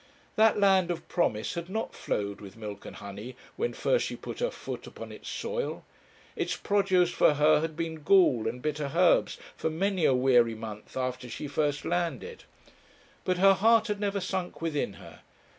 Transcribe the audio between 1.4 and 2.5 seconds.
had not flowed